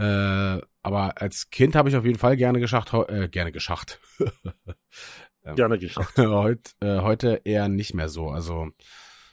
[0.01, 4.01] Äh, aber als Kind habe ich auf jeden Fall gerne geschacht, äh, gerne geschacht.
[5.57, 6.17] Gerne geschafft.
[6.19, 8.29] Heut, äh, heute eher nicht mehr so.
[8.29, 8.69] Also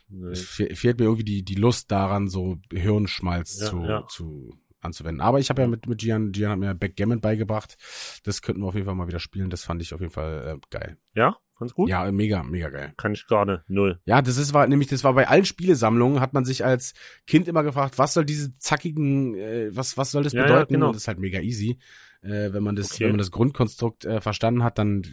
[0.09, 0.31] Nee.
[0.31, 4.07] es fe fehlt mir irgendwie die, die Lust daran, so Hirnschmalz Ja, zu, ja.
[4.07, 5.19] zu anzuwenden.
[5.19, 7.75] Aber ich habe ja mit, mit Gian, Gian hat mir Backgammon beigebracht.
[8.23, 9.49] Das könnten wir auf jeden Fall mal wieder spielen.
[9.49, 10.97] Das fand ich auf jeden Fall äh, geil.
[11.13, 11.89] Ja, ganz gut.
[11.89, 12.93] Ja, mega, mega geil.
[12.97, 13.61] Kann ich nicht.
[13.67, 13.99] Null.
[14.05, 16.93] Ja, das ist war nämlich das war bei allen Spielesammlungen hat man sich als
[17.25, 20.73] Kind immer gefragt, was soll diese zackigen, äh, was was soll das Ja, ja, bedeuten?
[20.73, 20.87] genau.
[20.87, 21.79] Und das ist halt mega easy,
[22.21, 23.03] äh, wenn man das Okay.
[23.05, 25.03] wenn man das Grundkonstrukt äh, verstanden hat, dann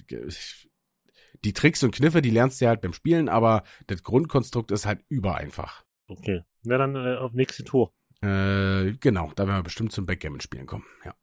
[1.45, 4.87] die Tricks und Kniffe, die lernst du ja halt beim Spielen, aber das Grundkonstrukt ist
[4.87, 5.85] halt übereinfach.
[6.09, 6.43] Okay.
[6.63, 7.93] Na dann äh, auf nächste Tour.
[8.23, 10.85] Äh, genau, da werden wir bestimmt zum Backgammon spielen kommen.
[11.05, 11.15] Ja.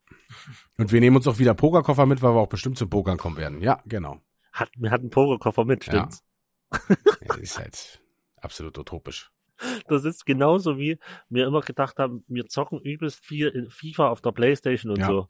[0.78, 3.36] Und wir nehmen uns auch wieder Pokerkoffer mit, weil wir auch bestimmt zum Pokern kommen
[3.36, 3.60] werden.
[3.60, 4.20] Ja, genau.
[4.52, 5.92] Hat, wir hatten einen Pokerkoffer mit, Ja.
[5.92, 6.24] stimmt's?
[7.26, 8.02] Ja, ist halt
[8.40, 9.30] absolut utopisch.
[9.88, 14.20] Das ist genauso wie wir immer gedacht haben, wir zocken übelst viel in FIFA auf
[14.20, 15.06] der Playstation und Ja.
[15.06, 15.28] so.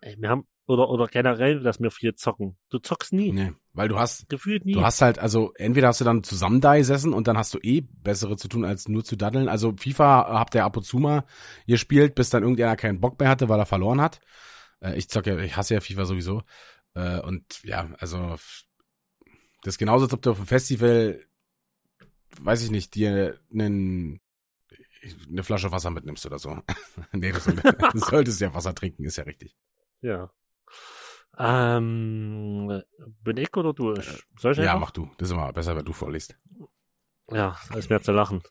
[0.00, 2.56] Ey, wir haben oder, oder generell, dass wir viel zocken.
[2.70, 3.32] Du zockst nie.
[3.32, 4.72] Nee, weil du hast, Gefühlt nie.
[4.72, 7.58] du hast halt, also entweder hast du dann zusammen da gesessen und dann hast du
[7.62, 9.48] eh bessere zu tun, als nur zu daddeln.
[9.48, 11.24] Also FIFA habt ihr ab und zu mal
[11.66, 14.20] gespielt, bis dann irgendeiner keinen Bock mehr hatte, weil er verloren hat.
[14.80, 16.42] Äh, ich zocke, ich hasse ja FIFA sowieso.
[16.94, 18.36] Äh, und ja, also
[19.62, 21.24] das ist genauso, als ob du auf dem Festival,
[22.40, 24.20] weiß ich nicht, dir einen
[25.30, 26.60] eine Flasche Wasser mitnimmst oder so.
[27.12, 29.56] nee, du solltest, du solltest ja Wasser trinken, ist ja richtig.
[30.00, 30.30] ja.
[31.40, 32.82] Ähm,
[33.22, 33.92] bin ich oder du?
[33.94, 34.80] Ich, soll ich Ja, einfach?
[34.80, 35.08] mach du.
[35.18, 36.36] Das ist immer besser, wenn du vorliest.
[37.30, 38.42] Ja, ist mehr zu lachen.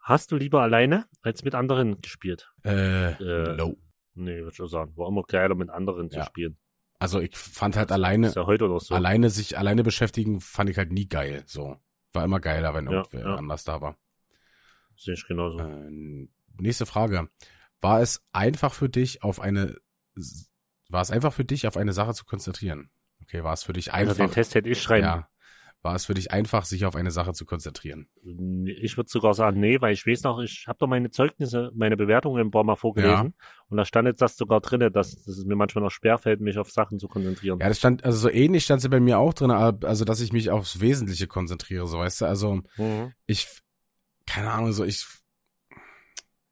[0.00, 2.52] Hast du lieber alleine als mit anderen gespielt?
[2.64, 3.76] Äh, Äh, no.
[4.14, 4.96] Nee, würde ich auch sagen.
[4.96, 6.24] War immer geiler mit anderen zu Ja.
[6.26, 6.58] spielen.
[7.04, 8.94] Also ich fand halt alleine, ja so.
[8.94, 11.42] alleine sich alleine beschäftigen, fand ich halt nie geil.
[11.46, 11.76] So.
[12.14, 13.34] War immer geiler, wenn Ja, irgendwer ja.
[13.36, 13.98] anders da war.
[14.96, 15.58] Sehe ich genauso.
[15.58, 17.28] Äh, nächste Frage.
[17.80, 19.76] War es einfach für dich auf eine,
[20.88, 22.90] war es einfach für dich auf eine Sache zu konzentrieren?
[23.22, 25.04] Okay, war es für dich Also den einfach, Test hätte ich schreiben.
[25.04, 25.28] ja,
[25.84, 28.08] war es für dich einfach, sich auf eine Sache zu konzentrieren?
[28.64, 31.96] Ich würde sogar sagen, nee, weil ich weiß noch, ich habe doch meine Zeugnisse, meine
[31.96, 33.34] Bewertungen ein paar Mal vorgelesen
[33.68, 36.58] und da stand jetzt das sogar drinne, dass, dass es mir manchmal noch schwerfällt, mich
[36.58, 37.60] auf Sachen zu konzentrieren.
[37.60, 40.32] Ja, das stand, also so ähnlich stand sie bei mir auch drin, also dass ich
[40.32, 43.12] mich aufs Wesentliche konzentriere, so weißt du, also Mhm.
[43.26, 43.46] ich,
[44.26, 45.06] keine Ahnung, so ich,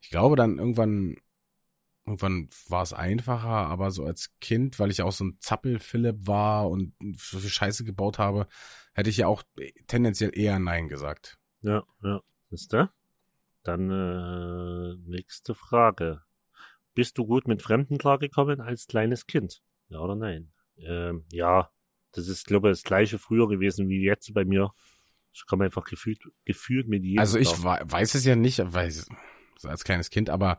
[0.03, 1.17] ich glaube dann irgendwann,
[2.05, 6.69] irgendwann war es einfacher, aber so als Kind, weil ich auch so ein Zappel-Philipp war
[6.69, 8.47] und so viel Scheiße gebaut habe,
[8.93, 9.43] hätte ich ja auch
[9.87, 11.39] tendenziell eher Nein gesagt.
[11.61, 12.21] Ja, ja.
[12.51, 12.93] Ist der?
[13.63, 16.23] Dann äh, nächste Frage.
[16.95, 19.63] Bist du gut mit Fremden klargekommen als kleines Kind?
[19.89, 20.53] Ja oder nein?
[20.77, 21.71] Ähm, ja,
[22.13, 24.73] das ist, glaube ich, das gleiche früher gewesen wie jetzt bei mir.
[25.33, 27.21] Ich komme einfach gefühlt, gefühlt mit jedem.
[27.21, 28.93] Also ich weiß es ja nicht, weil
[29.63, 30.59] als kleines Kind, aber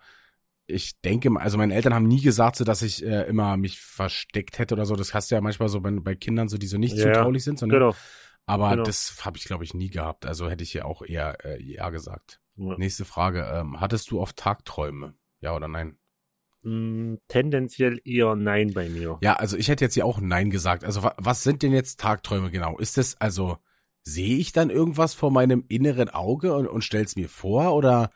[0.74, 4.60] ich denke, also meine Eltern haben nie gesagt, so dass ich äh, immer mich versteckt
[4.60, 4.96] hätte oder so.
[4.96, 7.44] Das hast du ja manchmal so bei, bei Kindern so, die so nicht Ja, zutraulich
[7.44, 7.96] sind, sondern Genau.
[8.46, 8.84] aber genau.
[8.84, 10.26] das habe ich glaube ich nie gehabt.
[10.26, 12.42] Also hätte ich ja auch eher äh, ja gesagt.
[12.56, 12.76] Ja.
[12.78, 15.16] Nächste Frage: ähm, Hattest du oft Tagträume?
[15.42, 15.98] Ja oder nein?
[16.64, 19.18] Mm, tendenziell eher nein bei mir.
[19.22, 20.84] Ja, also ich hätte jetzt ja auch nein gesagt.
[20.84, 22.78] Also wa was sind denn jetzt Tagträume genau?
[22.78, 23.58] Ist es also
[24.04, 28.12] sehe ich dann irgendwas vor meinem inneren Auge und, und stell's mir vor oder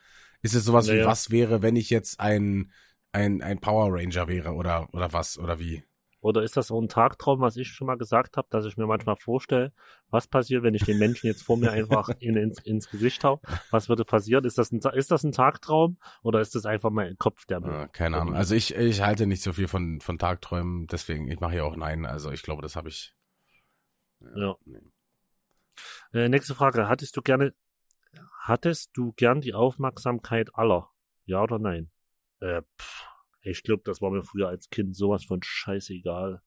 [0.48, 1.06] ist es sowas wie Naja.
[1.06, 2.72] was wäre, wenn ich jetzt ein
[3.12, 5.84] ein ein Power Ranger wäre oder oder was oder wie?
[6.20, 8.88] Oder ist das so ein Tagtraum, was ich schon mal gesagt habe, dass ich mir
[8.88, 9.72] manchmal vorstelle,
[10.10, 13.40] was passiert, wenn ich den Menschen jetzt vor mir einfach in, ins, ins Gesicht hau?
[13.70, 14.44] Was würde passieren?
[14.44, 17.84] Ist das ein, ist das ein Tagtraum oder ist das einfach mein Kopf, der mir...
[17.84, 18.36] Äh, keine Ahnung.
[18.36, 21.76] Also ich ich halte nicht so viel von von Tagträumen, deswegen ich mache ja auch
[21.76, 22.06] nein.
[22.06, 23.14] Also ich glaube, das habe ich.
[24.36, 24.56] Ja.
[24.66, 24.80] nee.
[26.14, 26.88] Äh, nächste Frage.
[26.88, 27.54] Hattest du gerne,
[28.48, 30.90] hattest du gern die Aufmerksamkeit aller?
[31.26, 31.90] Ja oder nein?
[32.40, 33.04] Äh, pff,
[33.42, 36.42] ich glaube, das war mir früher als Kind sowas von scheißegal.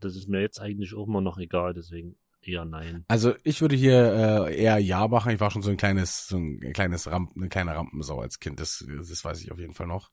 [0.00, 3.04] Das ist mir jetzt eigentlich auch immer noch egal, deswegen eher nein.
[3.08, 5.32] Also ich würde hier äh, eher ja machen.
[5.32, 8.60] Ich war schon so ein kleines, so ein kleines Ramp, eine kleine Rampensau als Kind.
[8.60, 10.10] Das, das weiß ich auf jeden Fall noch.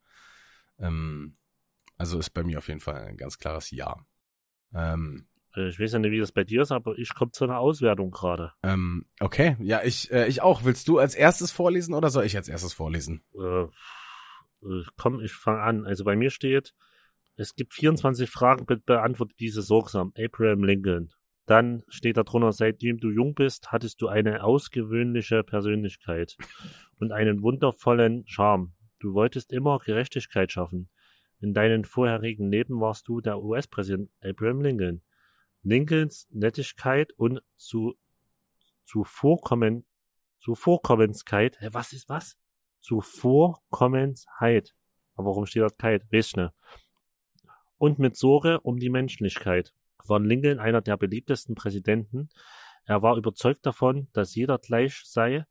[0.79, 1.37] Ähm,
[1.97, 4.05] also ist bei mir auf jeden Fall ein ganz klares Ja.
[4.73, 7.43] Ähm, Äh, Ich weiß ja nicht, wie das bei dir ist, aber ich komme zu
[7.45, 8.51] einer Auswertung gerade.
[8.63, 10.63] ähm, okay, ja, ich, äh, ich auch.
[10.65, 13.23] Willst du als erstes vorlesen oder soll ich als erstes vorlesen?
[13.33, 15.85] Äh, äh, komm, ich fange an.
[15.85, 16.73] Also bei mir steht,
[17.37, 20.13] es gibt 24 Fragen, bitte beantworte diese sorgsam.
[20.17, 21.11] Abraham Lincoln.
[21.45, 26.37] Dann steht da drunter, seitdem du jung bist, hattest du eine ausgewöhnliche Persönlichkeit
[26.99, 28.73] und einen wundervollen Charme.
[28.99, 30.89] Du wolltest immer Gerechtigkeit schaffen.
[31.39, 35.01] In deinem vorherigen Leben warst du der US-Präsident Abraham Lincoln.
[35.65, 37.95] Lincolns Nettigkeit und zu,
[38.85, 39.83] zu Vorkommen,
[40.37, 42.37] zu Vorkommenskeit, hä, was ist was?
[42.81, 44.75] Zu Vorkommensheit.
[45.15, 46.53] Aber warum steht dort ich nicht.
[47.77, 49.73] Und mit Sorge um die Menschlichkeit
[50.05, 52.29] war Lincoln einer der beliebtesten Präsidenten.
[52.85, 55.45] Er war überzeugt davon, dass jeder gleich sei,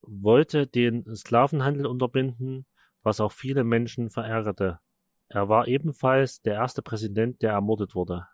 [0.00, 2.64] wollte den Sklavenhandel unterbinden,
[3.02, 4.80] was auch viele Menschen verärgerte.
[5.28, 8.26] Er war ebenfalls der erste Präsident, der ermordet wurde.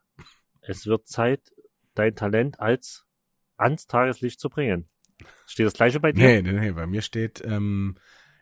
[0.62, 1.52] Es wird Zeit,
[1.94, 3.04] dein Talent als
[3.56, 4.88] ans Tageslicht zu bringen.
[5.46, 6.22] Steht das gleiche bei dir?
[6.22, 7.96] Nee, nee, nee, bei mir steht ähm,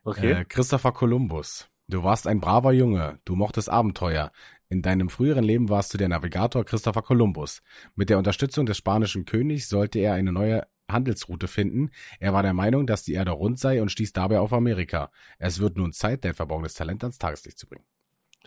[0.04, 0.32] Okay.
[0.32, 1.68] äh, Christopher Columbus.
[1.88, 4.30] Du warst ein braver Junge, du mochtest Abenteuer.
[4.68, 7.62] In deinem früheren Leben warst du der Navigator Christopher Columbus.
[7.96, 11.90] Mit der Unterstützung des spanischen Königs sollte er eine neue Handelsroute finden.
[12.20, 15.10] Er war der Meinung, dass die Erde rund sei und stieß dabei auf Amerika.
[15.38, 17.84] Es wird nun Zeit, dein verborgenes Talent ans Tageslicht zu bringen.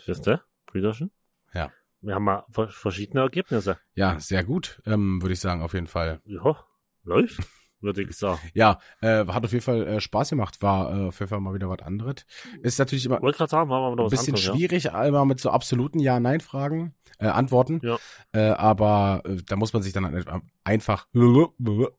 [0.06, 1.12] Siehst du, Brüderchen?
[1.54, 1.72] Ja.
[2.04, 3.78] Wir haben mal ver- verschiedene Ergebnisse.
[3.96, 6.22] Ja, sehr gut, ähm, würde ich sagen, auf jeden Fall.
[6.26, 6.58] Ja,
[7.04, 7.40] läuft.
[7.80, 8.40] würde ich sagen.
[8.54, 11.54] Ja, äh, hat auf jeden Fall äh, Spaß gemacht, war äh, auf jeden Fall mal
[11.54, 12.26] wieder was anderes.
[12.62, 17.82] Ist natürlich immer sagen, ein bisschen anderes, schwierig, immer mit so absoluten Ja-Nein-Fragen, äh, Antworten.
[17.84, 17.98] Ja.
[18.32, 20.06] Äh, aber äh, da muss man sich dann
[20.64, 21.08] einfach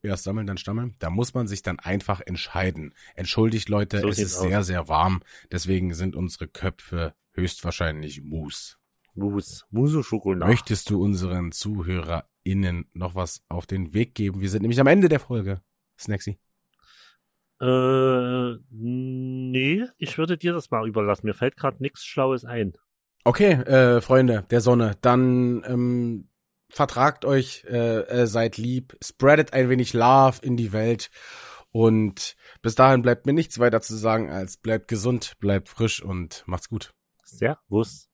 [0.03, 0.95] erst sammeln, dann stammeln.
[0.99, 2.93] Da muss man sich dann einfach entscheiden.
[3.15, 4.41] Entschuldigt Leute, So es ist aus.
[4.41, 5.21] sehr, sehr warm.
[5.51, 8.75] Deswegen sind unsere Köpfe höchstwahrscheinlich Mousse.
[9.15, 9.65] Mousse.
[9.71, 10.51] Mousse Schokolade.
[10.51, 14.41] Möchtest du unseren ZuhörerInnen noch was auf den Weg geben?
[14.41, 15.61] Wir sind nämlich am Ende der Folge.
[15.99, 16.37] Snacksy.
[17.61, 21.25] Äh, nee, ich würde dir das mal überlassen.
[21.25, 22.73] Mir fällt gerade nichts Schlaues ein.
[23.23, 26.29] Okay, äh, Freunde der Sonne, dann ähm,
[26.69, 31.09] vertragt euch, äh, äh, seid lieb, spreadet ein wenig Love in die Welt
[31.71, 36.43] und bis dahin bleibt mir nichts weiter zu sagen als bleibt gesund, bleibt frisch und
[36.45, 36.93] macht's gut.
[37.23, 38.03] Servus.